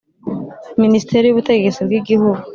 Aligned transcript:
Minisiteri 0.81 1.25
y 1.27 1.33
Ubutegetsi 1.33 1.79
bw 1.87 1.91
igihugu 1.99 2.41